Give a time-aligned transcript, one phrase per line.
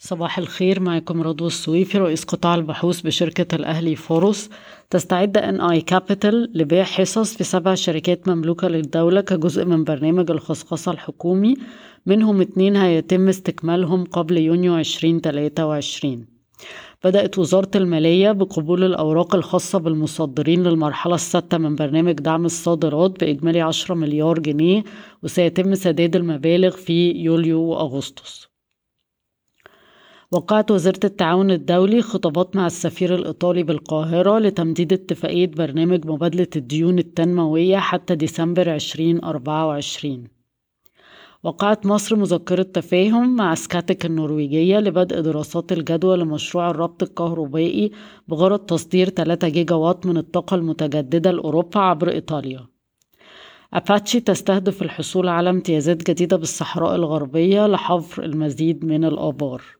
[0.00, 4.50] صباح الخير معكم رضوى السويفي رئيس قطاع البحوث بشركة الأهلي فاروس
[4.90, 11.54] تستعد NI Capital لبيع حصص في سبع شركات مملوكة للدولة كجزء من برنامج الخصخصة الحكومي.
[12.06, 16.26] منهم اتنين هيتم استكمالهم قبل يونيو 2023
[17.04, 23.94] بدأت وزارة المالية بقبول الأوراق الخاصة بالمصدرين للمرحلة السادسة من برنامج دعم الصادرات بإجمالي 10
[23.94, 24.84] مليار جنيه
[25.22, 28.47] وسيتم سداد المبالغ في يوليو وأغسطس.
[30.30, 37.76] وقعت وزارة التعاون الدولي خطابات مع السفير الإيطالي بالقاهرة لتمديد اتفاقية برنامج مبادلة الديون التنموية
[37.76, 40.24] حتى ديسمبر 2024
[41.42, 47.90] وقعت مصر مذكرة تفاهم مع سكاتك النرويجية لبدء دراسات الجدوى لمشروع الربط الكهربائي
[48.28, 52.66] بغرض تصدير 3 جيجا وات من الطاقة المتجددة لأوروبا عبر إيطاليا.
[53.74, 59.77] أباتشي تستهدف الحصول على امتيازات جديدة بالصحراء الغربية لحفر المزيد من الآبار.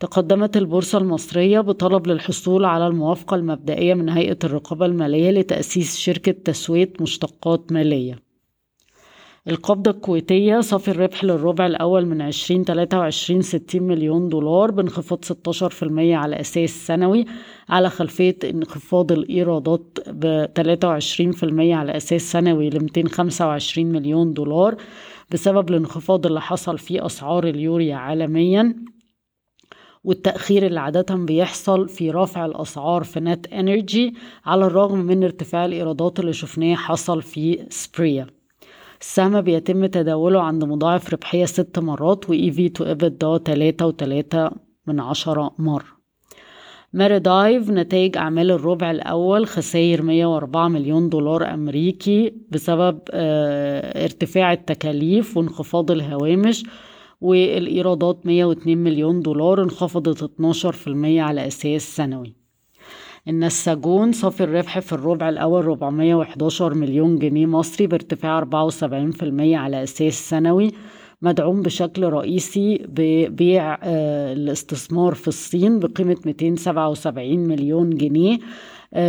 [0.00, 6.92] تقدمت البورصة المصرية بطلب للحصول على الموافقة المبدئية من هيئة الرقابة المالية لتأسيس شركة تسوية
[7.00, 8.18] مشتقات مالية.
[9.48, 16.70] القبضة الكويتية صافي الربح للربع الأول من 2023 60 مليون دولار بانخفاض 16% على أساس
[16.86, 17.24] سنوي
[17.68, 24.76] على خلفية انخفاض الإيرادات ب 23% على أساس سنوي ل 225 مليون دولار
[25.30, 28.93] بسبب الانخفاض اللي حصل في أسعار اليوريا عالميا.
[30.04, 36.32] والتأخير اللي عادة بيحصل في رفع الأسعار في NatEnergy على الرغم من ارتفاع الإيرادات اللي
[36.32, 38.26] شفناه حصل في سبريا
[39.00, 44.50] السهم بيتم تداوله عند مضاعف ربحية ست مرات و EV to EBITDA تلاتة وتلاتة
[44.86, 45.94] من عشرة مرة.
[46.92, 55.90] ماريدايف نتائج أعمال الربع الأول خسائر 104 مليون دولار أمريكي بسبب آه ارتفاع التكاليف وانخفاض
[55.90, 56.64] الهوامش
[57.24, 62.34] والإيرادات 102 مليون دولار انخفضت 12% على أساس سنوي.
[63.28, 68.44] النساجون صافي الربح في الربع الأول 411 مليون جنيه مصري بارتفاع 74%
[69.40, 70.70] على أساس سنوي
[71.24, 73.78] مدعوم بشكل رئيسي ببيع
[74.32, 78.38] الاستثمار في الصين بقيمة 277 مليون جنيه.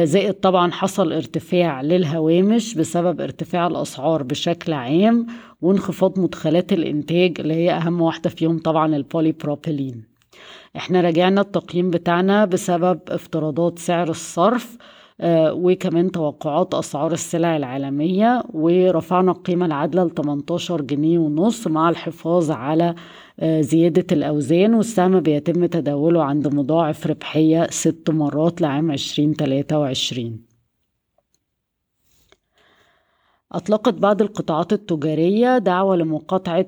[0.03, 5.27] زائد طبعا حصل ارتفاع للهوامش بسبب ارتفاع الأسعار بشكل عام
[5.61, 10.03] وانخفاض مدخلات الإنتاج اللي هي أهم واحدة فيهم طبعا البولي بروبيلين
[10.75, 14.77] إحنا راجعنا التقييم بتاعنا بسبب افتراضات سعر الصرف.
[14.77, 22.51] آه وكمان توقعات أسعار السلع العالمية ورفعنا القيمة العادلة ل 18 جنيه ونص مع الحفاظ
[22.51, 22.95] على
[23.39, 30.44] آه زيادة الأوزان والسهم بيتم تداوله عند مضاعف ربحية ست مرات لعام 2023
[33.51, 36.65] أطلقت بعض القطاعات التجارية دعوة لمقاطعة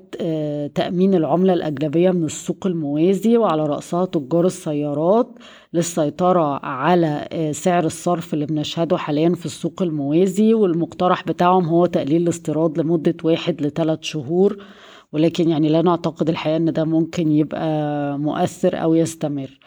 [0.75, 5.27] تأمين العملة الأجنبية من السوق الموازي وعلى رأسها تجار السيارات
[5.73, 12.77] للسيطرة على سعر الصرف اللي بنشهده حاليا في السوق الموازي والمقترح بتاعهم هو تقليل الاستيراد
[12.79, 14.57] لمدة واحد لثلاث شهور
[15.13, 19.59] ولكن يعني لا نعتقد الحقيقة إن ده ممكن يبقى مؤثر أو يستمر.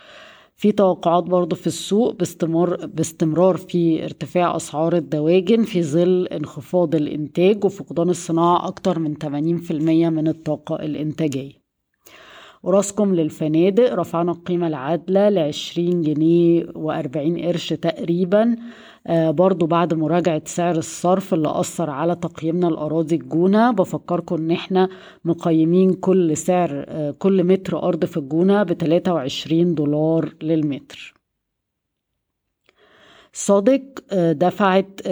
[0.60, 7.65] في توقعات برضو في السوق باستمرار, باستمرار في ارتفاع أسعار الدواجن في ظل انخفاض الإنتاج
[7.65, 9.72] وفقدان الصناعة أكتر من 80%
[10.10, 11.59] من الطاقة الإنتاجية.
[12.62, 13.94] وراسكم للفنادق.
[13.94, 18.56] رفعنا القيمة العادلة لعشرين جنيه وأربعين قرش تقريبا.
[19.06, 24.88] آه برضو بعد مراجعة سعر الصرف اللي أثر على تقييمنا الأراضي الجونة بفكركم إن إحنا
[25.25, 31.20] مقيمين كل سعر آه كل متر أرض في الجونة بتلاتة وعشرين دولار للمتر.
[33.33, 33.83] صادق
[34.33, 35.09] دفعت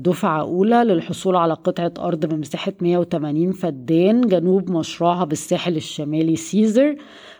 [0.00, 6.96] دفعة أولى للحصول على قطعة أرض بمساحة 180 فدان جنوب مشروعها بالساحل الشمالي سيزر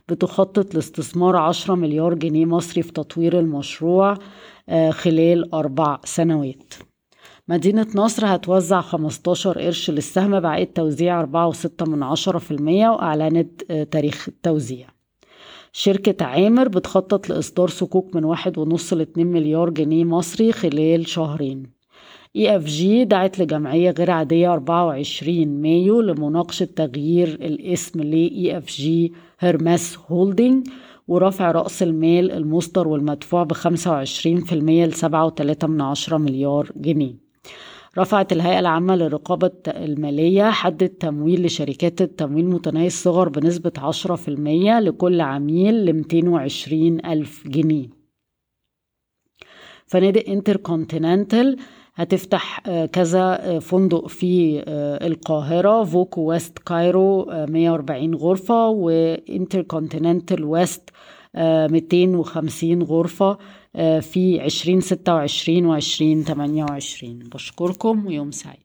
[0.08, 4.14] بتخطط لاستثمار 10 مليار جنيه مصري في تطوير المشروع
[4.90, 6.74] خلال أربع سنوات.
[7.48, 14.28] مدينة نصر هتوزع 15 قرش للسهم بعائد توزيع 4.6 من عشرة في المية وأعلنت تاريخ
[14.28, 14.93] التوزيع.
[15.76, 21.62] شركة عامر بتخطط لإصدار صكوك من واحد ونص لاتنين مليار جنيه مصري خلال شهرين.
[22.36, 30.66] EFG دعت لجمعية غير عادية 24 مايو لمناقشة تغيير الاسم ل EFG Hermes Holding
[31.08, 37.14] ورفع رأس المال المصدر والمدفوع ب 25% ل 7.3 من عشرة مليار جنيه.
[37.98, 44.28] رفعت الهيئة العامة للرقابة المالية حد التمويل لشركات التمويل متناهي الصغر بنسبة 10%
[44.80, 47.88] لكل عميل ل 220 ألف جنيه.
[49.86, 51.56] فنادق انتر كونتيننتال
[51.94, 52.60] هتفتح
[52.92, 54.62] كذا فندق في
[55.06, 60.90] القاهرة voco West Cairo 140 غرفة و InterContinental West
[61.36, 63.38] 250 غرفة
[64.00, 68.63] في 2026 و 2028 بشكركم ويوم سعيد.